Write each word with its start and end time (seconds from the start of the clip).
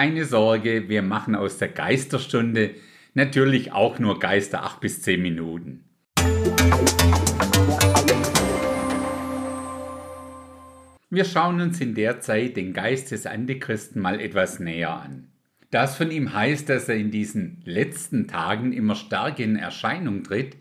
keine 0.00 0.24
Sorge, 0.26 0.88
wir 0.88 1.02
machen 1.02 1.34
aus 1.34 1.58
der 1.58 1.66
Geisterstunde 1.66 2.76
natürlich 3.14 3.72
auch 3.72 3.98
nur 3.98 4.20
Geister 4.20 4.62
8 4.62 4.80
bis 4.80 5.02
10 5.02 5.20
Minuten. 5.20 5.90
Wir 11.10 11.24
schauen 11.24 11.60
uns 11.60 11.80
in 11.80 11.96
der 11.96 12.20
Zeit 12.20 12.56
den 12.56 12.74
Geist 12.74 13.10
des 13.10 13.26
Antichristen 13.26 14.00
mal 14.00 14.20
etwas 14.20 14.60
näher 14.60 14.94
an. 15.02 15.32
Das 15.72 15.96
von 15.96 16.12
ihm 16.12 16.32
heißt, 16.32 16.68
dass 16.68 16.88
er 16.88 16.94
in 16.94 17.10
diesen 17.10 17.60
letzten 17.64 18.28
Tagen 18.28 18.72
immer 18.72 18.94
stärker 18.94 19.42
in 19.42 19.56
Erscheinung 19.56 20.22
tritt, 20.22 20.58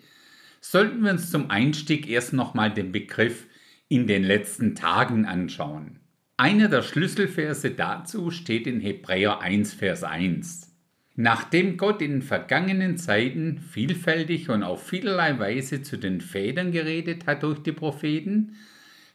sollten 0.62 1.04
wir 1.04 1.12
uns 1.12 1.30
zum 1.30 1.52
Einstieg 1.52 2.10
erst 2.10 2.34
nochmal 2.34 2.74
den 2.74 2.92
Begriff 2.92 3.46
in 3.88 4.08
den 4.08 4.24
letzten 4.24 4.74
Tagen 4.74 5.28
anschauen. 5.28 6.00
Einer 6.40 6.68
der 6.68 6.84
Schlüsselverse 6.84 7.72
dazu 7.72 8.30
steht 8.30 8.68
in 8.68 8.80
Hebräer 8.80 9.42
1, 9.42 9.74
Vers 9.74 10.04
1. 10.04 10.72
Nachdem 11.16 11.78
Gott 11.78 12.00
in 12.00 12.22
vergangenen 12.22 13.00
Zeiten 13.00 13.58
vielfältig 13.58 14.48
und 14.50 14.62
auf 14.62 14.86
vielerlei 14.86 15.40
Weise 15.40 15.82
zu 15.82 15.98
den 15.98 16.22
Vätern 16.22 16.72
geredet 16.72 17.26
hat 17.26 17.42
durch 17.42 17.58
die 17.64 17.72
Propheten, 17.72 18.54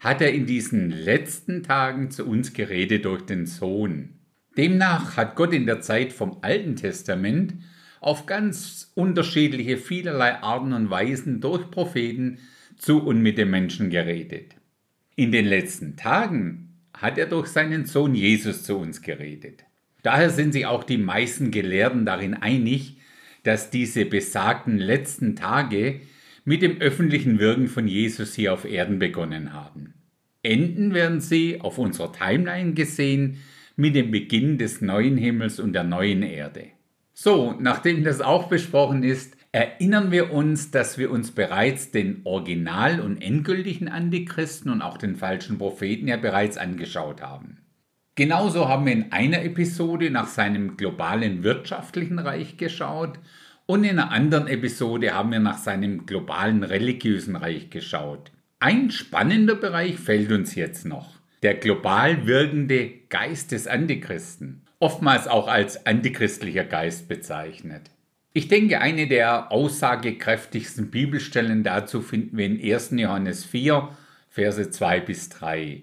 hat 0.00 0.20
er 0.20 0.32
in 0.32 0.46
diesen 0.46 0.90
letzten 0.90 1.62
Tagen 1.62 2.10
zu 2.10 2.26
uns 2.26 2.54
geredet 2.54 3.04
durch 3.04 3.22
den 3.22 3.46
Sohn. 3.46 4.18
Demnach 4.56 5.16
hat 5.16 5.36
Gott 5.36 5.52
in 5.52 5.66
der 5.66 5.80
Zeit 5.80 6.12
vom 6.12 6.38
Alten 6.42 6.74
Testament 6.74 7.54
auf 8.00 8.26
ganz 8.26 8.90
unterschiedliche 8.96 9.76
vielerlei 9.76 10.42
Arten 10.42 10.72
und 10.72 10.90
Weisen 10.90 11.40
durch 11.40 11.70
Propheten 11.70 12.38
zu 12.76 13.00
und 13.00 13.22
mit 13.22 13.38
den 13.38 13.50
Menschen 13.50 13.90
geredet. 13.90 14.56
In 15.14 15.30
den 15.30 15.46
letzten 15.46 15.96
Tagen 15.96 16.71
hat 16.94 17.18
er 17.18 17.26
durch 17.26 17.48
seinen 17.48 17.86
Sohn 17.86 18.14
Jesus 18.14 18.64
zu 18.64 18.76
uns 18.76 19.02
geredet. 19.02 19.64
Daher 20.02 20.30
sind 20.30 20.52
sich 20.52 20.66
auch 20.66 20.84
die 20.84 20.98
meisten 20.98 21.50
Gelehrten 21.50 22.04
darin 22.04 22.34
einig, 22.34 22.96
dass 23.44 23.70
diese 23.70 24.04
besagten 24.04 24.78
letzten 24.78 25.36
Tage 25.36 26.00
mit 26.44 26.62
dem 26.62 26.80
öffentlichen 26.80 27.38
Wirken 27.38 27.68
von 27.68 27.86
Jesus 27.86 28.34
hier 28.34 28.52
auf 28.52 28.64
Erden 28.64 28.98
begonnen 28.98 29.52
haben. 29.52 29.94
Enden 30.42 30.92
werden 30.92 31.20
sie 31.20 31.60
auf 31.60 31.78
unserer 31.78 32.12
Timeline 32.12 32.74
gesehen 32.74 33.38
mit 33.76 33.94
dem 33.94 34.10
Beginn 34.10 34.58
des 34.58 34.80
neuen 34.80 35.16
Himmels 35.16 35.60
und 35.60 35.72
der 35.72 35.84
neuen 35.84 36.22
Erde. 36.22 36.66
So, 37.14 37.54
nachdem 37.60 38.02
das 38.02 38.20
auch 38.20 38.48
besprochen 38.48 39.04
ist, 39.04 39.36
erinnern 39.52 40.10
wir 40.10 40.32
uns, 40.32 40.70
dass 40.70 40.96
wir 40.96 41.10
uns 41.10 41.30
bereits 41.30 41.90
den 41.90 42.22
original 42.24 43.00
und 43.00 43.20
endgültigen 43.20 43.88
Antichristen 43.88 44.72
und 44.72 44.80
auch 44.80 44.96
den 44.96 45.14
falschen 45.14 45.58
Propheten 45.58 46.08
ja 46.08 46.16
bereits 46.16 46.56
angeschaut 46.56 47.20
haben. 47.20 47.58
Genauso 48.14 48.68
haben 48.68 48.86
wir 48.86 48.92
in 48.92 49.12
einer 49.12 49.42
Episode 49.42 50.10
nach 50.10 50.26
seinem 50.26 50.76
globalen 50.76 51.44
wirtschaftlichen 51.44 52.18
Reich 52.18 52.56
geschaut 52.56 53.18
und 53.66 53.84
in 53.84 53.98
einer 53.98 54.10
anderen 54.10 54.48
Episode 54.48 55.14
haben 55.14 55.32
wir 55.32 55.40
nach 55.40 55.58
seinem 55.58 56.06
globalen 56.06 56.62
religiösen 56.62 57.36
Reich 57.36 57.70
geschaut. 57.70 58.32
Ein 58.58 58.90
spannender 58.90 59.54
Bereich 59.54 59.96
fällt 59.96 60.30
uns 60.32 60.54
jetzt 60.54 60.84
noch. 60.86 61.20
Der 61.42 61.54
global 61.54 62.26
wirkende 62.26 62.90
Geist 63.08 63.52
des 63.52 63.66
Antichristen, 63.66 64.62
oftmals 64.78 65.26
auch 65.26 65.48
als 65.48 65.86
antichristlicher 65.86 66.64
Geist 66.64 67.08
bezeichnet. 67.08 67.90
Ich 68.34 68.48
denke, 68.48 68.80
eine 68.80 69.08
der 69.08 69.52
aussagekräftigsten 69.52 70.90
Bibelstellen 70.90 71.62
dazu 71.64 72.00
finden 72.00 72.38
wir 72.38 72.46
in 72.46 72.62
1. 72.62 72.92
Johannes 72.92 73.44
4, 73.44 73.90
Verse 74.30 74.70
2 74.70 75.00
bis 75.00 75.28
3. 75.28 75.82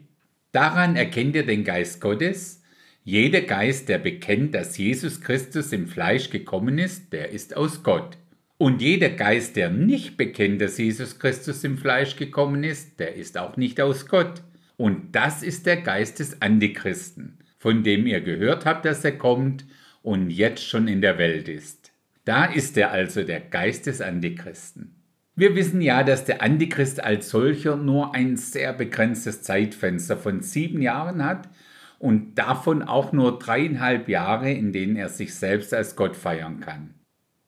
Daran 0.51 0.95
erkennt 0.95 1.35
ihr 1.35 1.45
den 1.45 1.63
Geist 1.63 2.01
Gottes, 2.01 2.63
jeder 3.03 3.41
Geist, 3.41 3.87
der 3.87 3.99
bekennt, 3.99 4.55
dass 4.55 4.77
Jesus 4.77 5.21
Christus 5.21 5.71
im 5.73 5.87
Fleisch 5.87 6.31
gekommen 6.31 6.79
ist, 6.79 7.13
der 7.13 7.29
ist 7.29 7.55
aus 7.55 7.83
Gott. 7.83 8.17
Und 8.57 8.81
jeder 8.81 9.09
Geist, 9.09 9.55
der 9.55 9.69
nicht 9.69 10.17
bekennt, 10.17 10.59
dass 10.61 10.77
Jesus 10.77 11.17
Christus 11.17 11.63
im 11.63 11.77
Fleisch 11.77 12.15
gekommen 12.17 12.63
ist, 12.63 12.99
der 12.99 13.15
ist 13.15 13.37
auch 13.37 13.57
nicht 13.57 13.79
aus 13.79 14.07
Gott. 14.07 14.41
Und 14.75 15.15
das 15.15 15.43
ist 15.43 15.65
der 15.65 15.77
Geist 15.77 16.19
des 16.19 16.41
Antichristen, 16.41 17.37
von 17.57 17.83
dem 17.83 18.05
ihr 18.05 18.21
gehört 18.21 18.65
habt, 18.65 18.85
dass 18.85 19.05
er 19.05 19.17
kommt 19.17 19.65
und 20.01 20.29
jetzt 20.29 20.67
schon 20.67 20.87
in 20.87 21.01
der 21.01 21.17
Welt 21.17 21.47
ist. 21.47 21.78
Da 22.29 22.45
ist 22.45 22.77
er 22.77 22.91
also 22.91 23.23
der 23.23 23.39
Geist 23.39 23.87
des 23.87 24.01
Antichristen. 24.01 24.93
Wir 25.35 25.55
wissen 25.55 25.81
ja, 25.81 26.03
dass 26.03 26.25
der 26.25 26.43
Antichrist 26.43 27.03
als 27.03 27.31
solcher 27.31 27.75
nur 27.75 28.13
ein 28.13 28.37
sehr 28.37 28.71
begrenztes 28.71 29.41
Zeitfenster 29.41 30.15
von 30.15 30.43
sieben 30.43 30.79
Jahren 30.79 31.25
hat 31.25 31.49
und 31.97 32.35
davon 32.35 32.83
auch 32.83 33.13
nur 33.13 33.39
dreieinhalb 33.39 34.07
Jahre, 34.07 34.51
in 34.51 34.71
denen 34.71 34.95
er 34.95 35.09
sich 35.09 35.33
selbst 35.33 35.73
als 35.73 35.95
Gott 35.95 36.15
feiern 36.15 36.59
kann. 36.59 36.93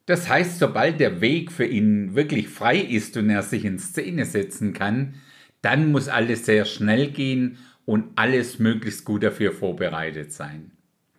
Das 0.08 0.28
heißt, 0.28 0.58
sobald 0.58 1.00
der 1.00 1.22
Weg 1.22 1.52
für 1.52 1.66
ihn 1.66 2.16
wirklich 2.16 2.50
frei 2.50 2.80
ist 2.80 3.16
und 3.18 3.30
er 3.30 3.44
sich 3.44 3.66
in 3.66 3.78
Szene 3.78 4.26
setzen 4.26 4.74
kann, 4.74 5.14
dann 5.62 5.92
muss 5.92 6.08
alles 6.08 6.48
sehr 6.48 6.66
schnell 6.66 7.12
gehen 7.12 7.60
und 7.86 8.06
alles 8.16 8.58
möglichst 8.58 9.06
gut 9.06 9.22
dafür 9.22 9.52
vorbereitet 9.52 10.34
sein. 10.34 10.72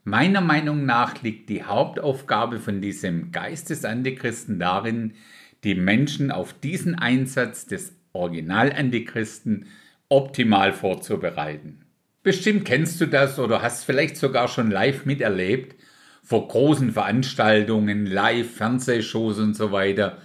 Meiner 0.05 0.41
Meinung 0.41 0.85
nach 0.85 1.23
liegt 1.23 1.49
die 1.49 1.63
Hauptaufgabe 1.63 2.59
von 2.59 2.81
diesem 2.81 3.31
Geist 3.31 3.71
des 3.71 3.85
Antichristen 3.85 4.59
darin, 4.59 5.15
die 5.63 5.77
Menschen 5.77 6.33
auf 6.33 6.53
diesen 6.53 6.97
Einsatz 6.97 7.67
des 7.67 7.93
Original-Antichristen 8.13 9.67
optimal 10.09 10.73
vorzubereiten. 10.73 11.87
Bestimmt 12.25 12.65
kennst 12.65 13.01
du 13.01 13.07
das 13.07 13.39
oder 13.39 13.63
hast 13.63 13.85
vielleicht 13.85 14.17
sogar 14.17 14.49
schon 14.49 14.73
live 14.73 15.07
miterlebt, 15.07 15.77
vor 16.25 16.49
großen 16.49 16.93
Veranstaltungen, 16.93 18.07
Live-Fernsehshows 18.07 19.39
und 19.39 19.55
so 19.55 19.71
weiter, 19.71 20.19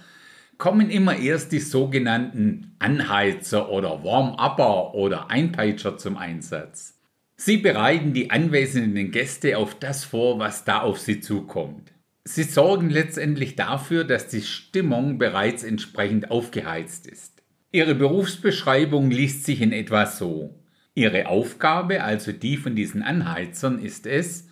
kommen 0.56 0.90
immer 0.90 1.16
erst 1.16 1.52
die 1.52 1.60
sogenannten 1.60 2.74
Anheizer 2.80 3.70
oder 3.70 4.02
Warm-Upper 4.02 4.94
oder 4.94 5.30
Einpeitscher 5.30 5.98
zum 5.98 6.16
Einsatz. 6.16 6.97
Sie 7.40 7.56
bereiten 7.56 8.14
die 8.14 8.30
anwesenden 8.30 9.12
Gäste 9.12 9.58
auf 9.58 9.78
das 9.78 10.04
vor, 10.04 10.40
was 10.40 10.64
da 10.64 10.80
auf 10.80 10.98
sie 10.98 11.20
zukommt. 11.20 11.92
Sie 12.24 12.42
sorgen 12.42 12.90
letztendlich 12.90 13.54
dafür, 13.54 14.02
dass 14.02 14.26
die 14.26 14.42
Stimmung 14.42 15.18
bereits 15.18 15.62
entsprechend 15.62 16.32
aufgeheizt 16.32 17.06
ist. 17.06 17.40
Ihre 17.70 17.94
Berufsbeschreibung 17.94 19.12
liest 19.12 19.44
sich 19.44 19.60
in 19.60 19.70
etwa 19.70 20.04
so. 20.04 20.64
Ihre 20.94 21.28
Aufgabe, 21.28 22.02
also 22.02 22.32
die 22.32 22.56
von 22.56 22.74
diesen 22.74 23.02
Anheizern, 23.02 23.78
ist 23.78 24.06
es, 24.06 24.48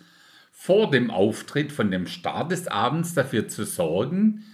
vor 0.51 0.89
dem 0.89 1.11
Auftritt 1.11 1.73
von 1.73 1.91
dem 1.91 2.07
Start 2.07 2.53
des 2.53 2.69
Abends 2.69 3.13
dafür 3.13 3.49
zu 3.49 3.65
sorgen, 3.65 4.45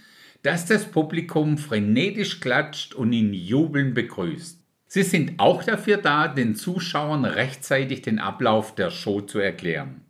dass 0.42 0.66
das 0.66 0.86
Publikum 0.86 1.56
frenetisch 1.56 2.40
klatscht 2.40 2.94
und 2.94 3.12
ihn 3.12 3.32
jubeln 3.32 3.94
begrüßt. 3.94 4.63
Sie 4.94 5.02
sind 5.02 5.40
auch 5.40 5.64
dafür 5.64 5.96
da, 5.96 6.28
den 6.28 6.54
Zuschauern 6.54 7.24
rechtzeitig 7.24 8.02
den 8.02 8.20
Ablauf 8.20 8.76
der 8.76 8.92
Show 8.92 9.22
zu 9.22 9.40
erklären. 9.40 10.02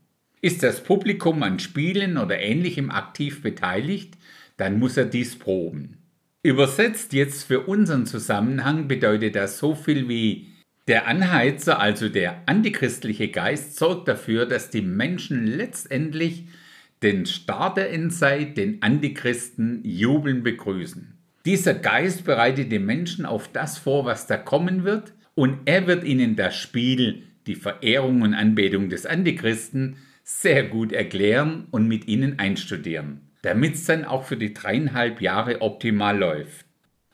Ist 0.43 0.63
das 0.63 0.83
Publikum 0.83 1.43
an 1.43 1.59
Spielen 1.59 2.19
oder 2.19 2.39
ähnlichem 2.39 2.91
aktiv 2.91 3.41
beteiligt, 3.41 4.19
dann 4.59 4.79
muss 4.79 4.99
er 4.99 5.07
dies 5.07 5.39
proben. 5.39 5.97
Übersetzt 6.43 7.15
jetzt 7.15 7.45
für 7.45 7.61
unseren 7.61 8.05
Zusammenhang 8.05 8.87
bedeutet 8.87 9.37
das 9.37 9.57
so 9.57 9.75
viel 9.75 10.07
wie 10.07 10.49
der 10.87 11.09
Anheizer, 11.09 11.81
also 11.81 12.11
der 12.11 12.43
antichristliche 12.45 13.29
Geist, 13.29 13.79
sorgt 13.79 14.07
dafür, 14.07 14.45
dass 14.45 14.69
die 14.69 14.83
Menschen 14.83 15.47
letztendlich 15.47 16.45
den 17.03 17.25
Start 17.25 17.79
der 17.79 17.91
Endzeit, 17.91 18.59
den 18.59 18.83
Antichristen, 18.83 19.81
jubeln 19.83 20.43
begrüßen. 20.43 21.14
Dieser 21.45 21.75
Geist 21.75 22.25
bereitet 22.25 22.73
die 22.73 22.79
Menschen 22.79 23.27
auf 23.27 23.49
das 23.49 23.77
vor, 23.77 24.07
was 24.07 24.27
da 24.27 24.37
kommen 24.37 24.85
wird, 24.85 25.13
und 25.35 25.59
er 25.65 25.87
wird 25.87 26.05
ihnen 26.05 26.37
das 26.37 26.57
Spiel, 26.57 27.25
die 27.47 27.57
Verehrung 27.57 28.23
und 28.23 28.35
Anbetung 28.35 28.89
des 28.89 29.05
Antichristen, 29.05 29.97
sehr 30.23 30.65
gut 30.65 30.93
erklären 30.93 31.67
und 31.71 31.87
mit 31.87 32.09
ihnen 32.09 32.39
einstudieren, 32.39 33.21
damit 33.43 33.75
es 33.75 33.85
dann 33.85 34.05
auch 34.05 34.25
für 34.25 34.39
die 34.39 34.55
dreieinhalb 34.55 35.21
Jahre 35.21 35.61
optimal 35.61 36.17
läuft. 36.17 36.65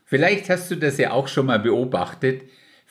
Vielleicht 0.04 0.48
hast 0.48 0.70
du 0.70 0.76
das 0.76 0.98
ja 0.98 1.10
auch 1.10 1.26
schon 1.26 1.46
mal 1.46 1.58
beobachtet, 1.58 2.42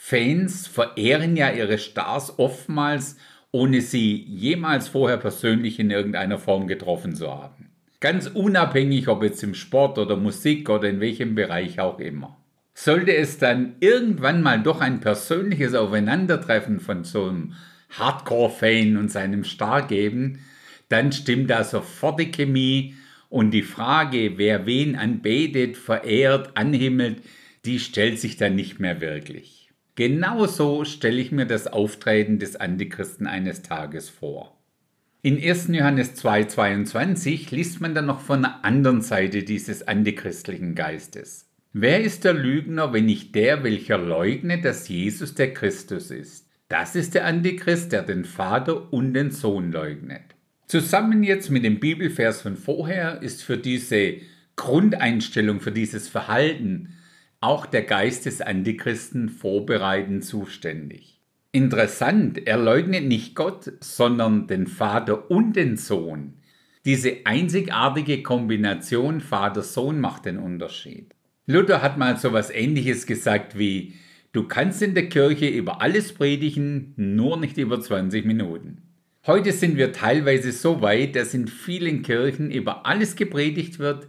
Fans 0.01 0.65
verehren 0.65 1.35
ja 1.35 1.51
ihre 1.51 1.77
Stars 1.77 2.39
oftmals, 2.39 3.17
ohne 3.51 3.81
sie 3.81 4.15
jemals 4.23 4.87
vorher 4.87 5.17
persönlich 5.17 5.77
in 5.77 5.91
irgendeiner 5.91 6.37
Form 6.37 6.67
getroffen 6.67 7.15
zu 7.15 7.29
haben. 7.29 7.58
Ganz 8.01 8.27
unabhängig, 8.27 9.09
ob 9.09 9.23
jetzt 9.23 9.43
im 9.43 9.53
Sport 9.53 9.97
oder 9.97 10.15
Musik 10.15 10.69
oder 10.69 10.89
in 10.89 11.01
welchem 11.01 11.35
Bereich 11.35 11.81
auch 11.81 11.99
immer. 11.99 12.37
Sollte 12.73 13.13
es 13.13 13.37
dann 13.39 13.75
irgendwann 13.81 14.41
mal 14.41 14.63
doch 14.63 14.79
ein 14.79 15.01
persönliches 15.01 15.73
Aufeinandertreffen 15.73 16.79
von 16.79 17.03
so 17.03 17.25
einem 17.25 17.55
Hardcore-Fan 17.89 18.95
und 18.95 19.11
seinem 19.11 19.43
Star 19.43 19.85
geben, 19.85 20.39
dann 20.87 21.11
stimmt 21.11 21.49
da 21.49 21.65
sofort 21.65 22.21
die 22.21 22.31
Chemie 22.31 22.95
und 23.27 23.51
die 23.51 23.63
Frage, 23.63 24.37
wer 24.37 24.65
wen 24.65 24.95
anbetet, 24.95 25.75
verehrt, 25.75 26.55
anhimmelt, 26.55 27.21
die 27.65 27.79
stellt 27.79 28.17
sich 28.19 28.37
dann 28.37 28.55
nicht 28.55 28.79
mehr 28.79 29.01
wirklich. 29.01 29.71
Genauso 29.95 30.85
stelle 30.85 31.19
ich 31.19 31.33
mir 31.33 31.45
das 31.45 31.67
Auftreten 31.67 32.39
des 32.39 32.55
Antichristen 32.55 33.27
eines 33.27 33.61
Tages 33.61 34.09
vor. 34.09 34.58
In 35.21 35.37
1. 35.37 35.67
Johannes 35.73 36.15
2,22 36.23 37.53
liest 37.53 37.81
man 37.81 37.93
dann 37.93 38.05
noch 38.05 38.21
von 38.21 38.43
der 38.43 38.63
anderen 38.63 39.01
Seite 39.01 39.43
dieses 39.43 39.85
antichristlichen 39.85 40.75
Geistes. 40.75 41.49
Wer 41.73 42.01
ist 42.01 42.23
der 42.23 42.31
Lügner, 42.31 42.93
wenn 42.93 43.05
nicht 43.05 43.35
der, 43.35 43.65
welcher 43.65 43.97
leugnet, 43.97 44.63
dass 44.63 44.87
Jesus 44.87 45.35
der 45.35 45.53
Christus 45.53 46.09
ist? 46.09 46.47
Das 46.69 46.95
ist 46.95 47.15
der 47.15 47.25
Antichrist, 47.25 47.91
der 47.91 48.03
den 48.03 48.23
Vater 48.23 48.93
und 48.93 49.13
den 49.13 49.31
Sohn 49.31 49.73
leugnet. 49.73 50.23
Zusammen 50.67 51.21
jetzt 51.23 51.49
mit 51.49 51.65
dem 51.65 51.81
Bibelvers 51.81 52.41
von 52.41 52.55
vorher 52.55 53.21
ist 53.21 53.43
für 53.43 53.57
diese 53.57 54.21
Grundeinstellung, 54.55 55.59
für 55.59 55.73
dieses 55.73 56.07
Verhalten 56.07 56.93
auch 57.41 57.65
der 57.65 57.83
Geist 57.83 58.25
des 58.25 58.39
Antichristen 58.39 59.27
vorbereitend 59.27 60.23
zuständig. 60.23 61.18
Interessant, 61.51 62.47
er 62.47 62.57
leugnet 62.57 63.05
nicht 63.05 63.33
Gott, 63.33 63.71
sondern 63.79 64.45
den 64.45 64.67
Vater 64.67 65.31
und 65.31 65.55
den 65.55 65.77
Sohn. 65.77 66.35
Diese 66.85 67.25
einzigartige 67.25 68.21
Kombination 68.21 69.19
Vater-Sohn 69.19 69.99
macht 69.99 70.25
den 70.25 70.37
Unterschied. 70.37 71.15
Luther 71.47 71.81
hat 71.81 71.97
mal 71.97 72.17
so 72.17 72.33
was 72.33 72.51
ähnliches 72.51 73.07
gesagt 73.07 73.57
wie, 73.57 73.95
du 74.31 74.43
kannst 74.43 74.83
in 74.83 74.93
der 74.93 75.09
Kirche 75.09 75.47
über 75.47 75.81
alles 75.81 76.13
predigen, 76.13 76.93
nur 76.97 77.35
nicht 77.37 77.57
über 77.57 77.81
20 77.81 78.25
Minuten. 78.25 78.83
Heute 79.25 79.51
sind 79.51 79.75
wir 79.75 79.91
teilweise 79.91 80.51
so 80.51 80.81
weit, 80.81 81.15
dass 81.15 81.33
in 81.33 81.47
vielen 81.47 82.03
Kirchen 82.03 82.51
über 82.51 82.85
alles 82.85 83.15
gepredigt 83.15 83.79
wird, 83.79 84.07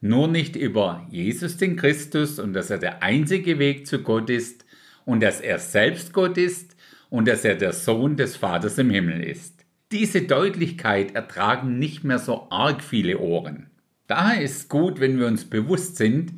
nur 0.00 0.26
nicht 0.26 0.56
über 0.56 1.06
Jesus 1.10 1.58
den 1.58 1.76
Christus 1.76 2.38
und 2.38 2.54
dass 2.54 2.70
er 2.70 2.78
der 2.78 3.02
einzige 3.02 3.58
Weg 3.58 3.86
zu 3.86 4.02
Gott 4.02 4.30
ist 4.30 4.64
und 5.04 5.22
dass 5.22 5.42
er 5.42 5.58
selbst 5.58 6.14
Gott 6.14 6.38
ist 6.38 6.77
und 7.10 7.28
dass 7.28 7.44
er 7.44 7.54
der 7.54 7.72
Sohn 7.72 8.16
des 8.16 8.36
Vaters 8.36 8.78
im 8.78 8.90
Himmel 8.90 9.22
ist. 9.22 9.64
Diese 9.92 10.22
Deutlichkeit 10.22 11.14
ertragen 11.14 11.78
nicht 11.78 12.04
mehr 12.04 12.18
so 12.18 12.48
arg 12.50 12.82
viele 12.82 13.18
Ohren. 13.18 13.70
Daher 14.06 14.42
ist 14.42 14.56
es 14.56 14.68
gut, 14.68 15.00
wenn 15.00 15.18
wir 15.18 15.26
uns 15.26 15.44
bewusst 15.44 15.96
sind, 15.96 16.32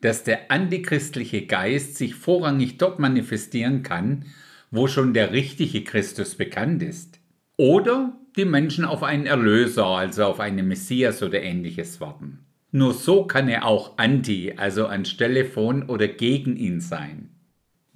dass 0.00 0.24
der 0.24 0.50
antichristliche 0.50 1.46
Geist 1.46 1.96
sich 1.96 2.14
vorrangig 2.14 2.78
dort 2.78 2.98
manifestieren 2.98 3.82
kann, 3.82 4.24
wo 4.70 4.88
schon 4.88 5.14
der 5.14 5.32
richtige 5.32 5.84
Christus 5.84 6.34
bekannt 6.34 6.82
ist. 6.82 7.20
Oder 7.56 8.18
die 8.36 8.44
Menschen 8.44 8.84
auf 8.84 9.02
einen 9.02 9.26
Erlöser, 9.26 9.86
also 9.86 10.24
auf 10.24 10.40
einen 10.40 10.68
Messias 10.68 11.22
oder 11.22 11.42
ähnliches 11.42 12.00
warten. 12.00 12.40
Nur 12.72 12.92
so 12.92 13.24
kann 13.24 13.48
er 13.48 13.64
auch 13.64 13.96
anti, 13.96 14.54
also 14.56 14.86
anstelle 14.86 15.44
von 15.44 15.84
oder 15.84 16.08
gegen 16.08 16.56
ihn 16.56 16.80
sein. 16.80 17.30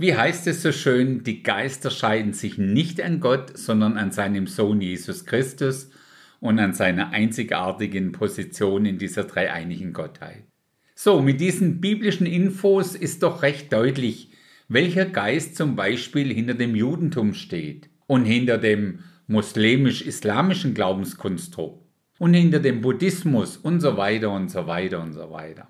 Wie 0.01 0.17
heißt 0.17 0.47
es 0.47 0.63
so 0.63 0.73
schön, 0.73 1.25
die 1.25 1.43
Geister 1.43 1.91
scheiden 1.91 2.33
sich 2.33 2.57
nicht 2.57 3.03
an 3.03 3.21
Gott, 3.21 3.59
sondern 3.59 3.99
an 3.99 4.13
seinem 4.13 4.47
Sohn 4.47 4.81
Jesus 4.81 5.27
Christus 5.27 5.91
und 6.41 6.59
an 6.59 6.73
seiner 6.73 7.11
einzigartigen 7.11 8.11
Position 8.11 8.87
in 8.87 8.97
dieser 8.97 9.25
dreieinigen 9.25 9.93
Gottheit. 9.93 10.45
So, 10.95 11.21
mit 11.21 11.39
diesen 11.39 11.83
biblischen 11.83 12.27
Infos 12.27 12.95
ist 12.95 13.23
doch 13.23 13.43
recht 13.43 13.75
deutlich, 13.75 14.31
welcher 14.69 15.05
Geist 15.05 15.57
zum 15.57 15.77
Beispiel 15.77 16.33
hinter 16.33 16.55
dem 16.55 16.75
Judentum 16.75 17.35
steht 17.35 17.91
und 18.07 18.25
hinter 18.25 18.57
dem 18.57 19.01
muslimisch-islamischen 19.27 20.73
Glaubenskonstrukt 20.73 21.87
und 22.19 22.33
hinter 22.33 22.61
dem 22.61 22.81
Buddhismus 22.81 23.59
und 23.59 23.81
so 23.81 23.99
weiter 23.99 24.31
und 24.31 24.51
so 24.51 24.67
weiter 24.67 25.03
und 25.03 25.13
so 25.13 25.31
weiter. 25.31 25.69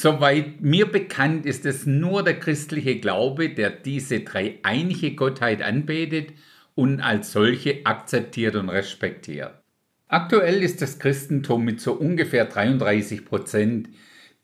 Soweit 0.00 0.60
mir 0.60 0.86
bekannt 0.86 1.44
ist 1.44 1.66
es 1.66 1.84
nur 1.84 2.22
der 2.22 2.38
christliche 2.38 3.00
Glaube, 3.00 3.48
der 3.48 3.70
diese 3.70 4.20
dreieinige 4.20 5.16
Gottheit 5.16 5.60
anbetet 5.60 6.34
und 6.76 7.00
als 7.00 7.32
solche 7.32 7.84
akzeptiert 7.84 8.54
und 8.54 8.68
respektiert. 8.68 9.60
Aktuell 10.06 10.62
ist 10.62 10.82
das 10.82 11.00
Christentum 11.00 11.64
mit 11.64 11.80
so 11.80 11.94
ungefähr 11.94 12.44
33 12.44 13.24
Prozent 13.24 13.88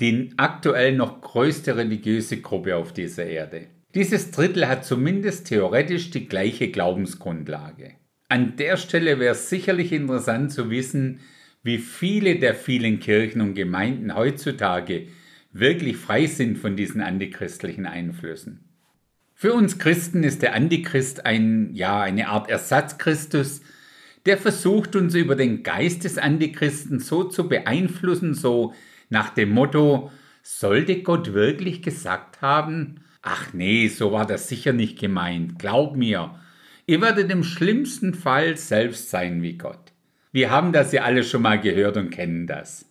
die 0.01 0.33
aktuell 0.39 0.97
noch 0.97 1.21
größte 1.21 1.77
religiöse 1.77 2.41
Gruppe 2.41 2.75
auf 2.75 2.93
dieser 2.93 3.27
Erde. 3.27 3.69
Dieses 3.95 4.33
Drittel 4.33 4.67
hat 4.67 4.85
zumindest 4.85 5.47
theoretisch 5.47 6.11
die 6.11 6.27
gleiche 6.27 6.73
Glaubensgrundlage. 6.73 7.93
An 8.29 8.57
der 8.57 8.77
Stelle 8.77 9.21
wäre 9.21 9.35
es 9.35 9.51
sicherlich 9.51 9.93
interessant 9.93 10.51
zu 10.51 10.69
wissen, 10.69 11.21
wie 11.63 11.79
viele 11.79 12.41
der 12.41 12.57
vielen 12.57 12.99
Kirchen 12.99 13.41
und 13.41 13.55
Gemeinden 13.55 14.17
heutzutage 14.17 15.07
wirklich 15.55 15.97
frei 15.97 16.27
sind 16.27 16.59
von 16.59 16.77
diesen 16.77 17.01
antichristlichen 17.01 17.87
Einflüssen. 17.87 18.69
Für 19.35 19.55
uns 19.55 19.79
Christen 19.79 20.23
ist 20.23 20.43
der 20.43 20.55
Antichrist 20.55 21.25
ein, 21.25 21.75
ja, 21.75 22.01
eine 22.03 22.29
Art 22.29 22.51
Ersatzchristus, 22.51 23.63
der 24.27 24.37
versucht 24.37 24.97
uns 24.97 25.15
über 25.15 25.37
den 25.37 25.63
Geist 25.63 26.05
des 26.05 26.19
Antichristen 26.19 26.99
so 26.99 27.25
zu 27.25 27.49
beeinflussen, 27.49 28.35
so 28.35 28.75
nach 29.11 29.31
dem 29.31 29.51
Motto, 29.51 30.11
sollte 30.43 31.03
Gott 31.03 31.33
wirklich 31.33 31.83
gesagt 31.83 32.43
haben, 32.43 33.01
ach 33.23 33.53
nee, 33.53 33.89
so 33.89 34.13
war 34.13 34.27
das 34.27 34.49
sicher 34.49 34.73
nicht 34.73 34.99
gemeint, 34.99 35.59
glaub 35.59 35.97
mir, 35.97 36.39
ihr 36.87 37.01
werdet 37.01 37.31
im 37.31 37.45
schlimmsten 37.45 38.15
Fall 38.15 38.57
selbst 38.57 39.11
sein 39.11 39.43
wie 39.43 39.57
Gott. 39.57 39.93
Wir 40.33 40.51
haben 40.51 40.73
das 40.73 40.93
ja 40.93 41.03
alle 41.03 41.23
schon 41.23 41.43
mal 41.43 41.61
gehört 41.61 41.97
und 41.97 42.11
kennen 42.11 42.47
das. 42.47 42.87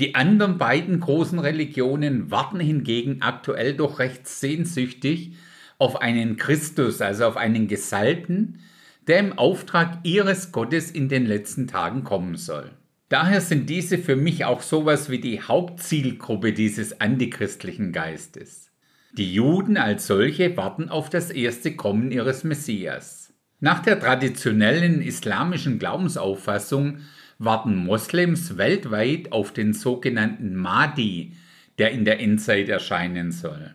Die 0.00 0.14
anderen 0.14 0.56
beiden 0.56 0.98
großen 0.98 1.38
Religionen 1.38 2.30
warten 2.30 2.58
hingegen 2.58 3.20
aktuell 3.20 3.74
doch 3.74 3.98
recht 3.98 4.26
sehnsüchtig 4.26 5.34
auf 5.76 6.00
einen 6.00 6.38
Christus, 6.38 7.02
also 7.02 7.26
auf 7.26 7.36
einen 7.36 7.68
Gesalbten, 7.68 8.60
der 9.06 9.18
im 9.18 9.36
Auftrag 9.36 9.98
ihres 10.02 10.52
Gottes 10.52 10.90
in 10.90 11.10
den 11.10 11.26
letzten 11.26 11.66
Tagen 11.66 12.02
kommen 12.02 12.36
soll. 12.36 12.70
Daher 13.10 13.42
sind 13.42 13.68
diese 13.68 13.98
für 13.98 14.16
mich 14.16 14.46
auch 14.46 14.62
sowas 14.62 15.10
wie 15.10 15.18
die 15.18 15.42
Hauptzielgruppe 15.42 16.54
dieses 16.54 17.00
antichristlichen 17.02 17.92
Geistes. 17.92 18.70
Die 19.12 19.34
Juden 19.34 19.76
als 19.76 20.06
solche 20.06 20.56
warten 20.56 20.88
auf 20.88 21.10
das 21.10 21.30
erste 21.30 21.76
Kommen 21.76 22.10
ihres 22.10 22.42
Messias. 22.42 23.34
Nach 23.58 23.80
der 23.80 24.00
traditionellen 24.00 25.02
islamischen 25.02 25.78
Glaubensauffassung 25.78 27.00
warten 27.40 27.74
Moslems 27.74 28.58
weltweit 28.58 29.32
auf 29.32 29.52
den 29.52 29.72
sogenannten 29.72 30.54
Mahdi, 30.54 31.32
der 31.78 31.90
in 31.90 32.04
der 32.04 32.20
Endzeit 32.20 32.68
erscheinen 32.68 33.32
soll. 33.32 33.74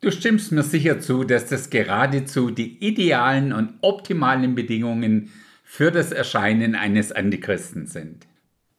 Du 0.00 0.10
stimmst 0.10 0.52
mir 0.52 0.62
sicher 0.62 1.00
zu, 1.00 1.24
dass 1.24 1.46
das 1.46 1.70
geradezu 1.70 2.50
die 2.50 2.78
idealen 2.84 3.52
und 3.52 3.74
optimalen 3.82 4.54
Bedingungen 4.54 5.30
für 5.62 5.90
das 5.90 6.12
Erscheinen 6.12 6.74
eines 6.74 7.12
Antichristen 7.12 7.86
sind. 7.86 8.26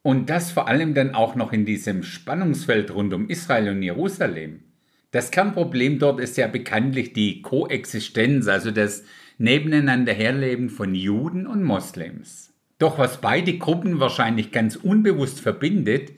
Und 0.02 0.28
das 0.28 0.50
vor 0.50 0.66
allem 0.68 0.94
dann 0.94 1.14
auch 1.14 1.36
noch 1.36 1.52
in 1.52 1.64
diesem 1.64 2.02
Spannungsfeld 2.02 2.92
rund 2.92 3.14
um 3.14 3.28
Israel 3.28 3.70
und 3.70 3.82
Jerusalem. 3.82 4.64
Das 5.12 5.30
Kernproblem 5.30 5.98
dort 6.00 6.20
ist 6.20 6.36
ja 6.36 6.48
bekanntlich 6.48 7.12
die 7.12 7.42
Koexistenz, 7.42 8.48
also 8.48 8.72
das 8.72 9.04
Nebeneinanderherleben 9.38 10.68
von 10.68 10.94
Juden 10.94 11.46
und 11.46 11.62
Moslems. 11.62 12.55
Doch 12.78 12.98
was 12.98 13.20
beide 13.20 13.56
Gruppen 13.58 14.00
wahrscheinlich 14.00 14.52
ganz 14.52 14.76
unbewusst 14.76 15.40
verbindet, 15.40 16.12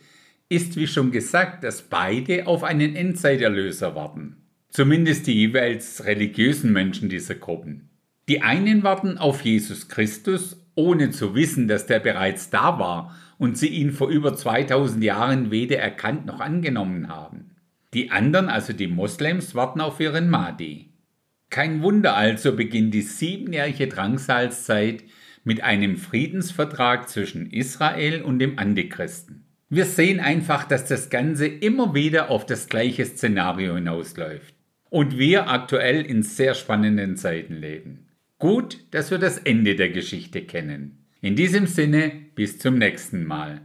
ist 0.48 0.76
wie 0.76 0.86
schon 0.86 1.10
gesagt, 1.10 1.62
dass 1.62 1.82
beide 1.82 2.46
auf 2.46 2.64
einen 2.64 2.96
Endzeiterlöser 2.96 3.94
warten. 3.94 4.36
Zumindest 4.70 5.26
die 5.26 5.34
jeweils 5.34 6.04
religiösen 6.04 6.72
Menschen 6.72 7.08
dieser 7.08 7.34
Gruppen. 7.34 7.90
Die 8.28 8.42
einen 8.42 8.82
warten 8.82 9.18
auf 9.18 9.42
Jesus 9.42 9.88
Christus, 9.88 10.56
ohne 10.74 11.10
zu 11.10 11.34
wissen, 11.34 11.68
dass 11.68 11.86
der 11.86 11.98
bereits 11.98 12.50
da 12.50 12.78
war 12.78 13.16
und 13.38 13.56
sie 13.56 13.68
ihn 13.68 13.92
vor 13.92 14.08
über 14.08 14.34
2000 14.34 15.02
Jahren 15.02 15.50
weder 15.50 15.78
erkannt 15.78 16.26
noch 16.26 16.40
angenommen 16.40 17.08
haben. 17.08 17.56
Die 17.94 18.10
anderen, 18.10 18.48
also 18.48 18.72
die 18.72 18.86
Moslems, 18.86 19.54
warten 19.54 19.80
auf 19.80 19.98
ihren 20.00 20.28
Mahdi. 20.28 20.92
Kein 21.50 21.82
Wunder 21.82 22.14
also 22.14 22.54
beginnt 22.54 22.92
die 22.92 23.02
siebenjährige 23.02 23.88
Drangsalzzeit 23.88 25.04
mit 25.48 25.64
einem 25.64 25.96
Friedensvertrag 25.96 27.08
zwischen 27.08 27.50
Israel 27.50 28.20
und 28.20 28.38
dem 28.38 28.58
Antichristen. 28.58 29.46
Wir 29.70 29.86
sehen 29.86 30.20
einfach, 30.20 30.64
dass 30.68 30.84
das 30.84 31.08
Ganze 31.08 31.46
immer 31.46 31.94
wieder 31.94 32.28
auf 32.30 32.44
das 32.44 32.68
gleiche 32.68 33.06
Szenario 33.06 33.74
hinausläuft. 33.74 34.54
Und 34.90 35.16
wir 35.16 35.48
aktuell 35.48 36.04
in 36.04 36.22
sehr 36.22 36.52
spannenden 36.52 37.16
Zeiten 37.16 37.54
leben. 37.54 38.08
Gut, 38.38 38.84
dass 38.90 39.10
wir 39.10 39.16
das 39.16 39.38
Ende 39.38 39.74
der 39.74 39.88
Geschichte 39.88 40.42
kennen. 40.42 41.06
In 41.22 41.34
diesem 41.34 41.66
Sinne, 41.66 42.12
bis 42.34 42.58
zum 42.58 42.76
nächsten 42.76 43.24
Mal. 43.24 43.62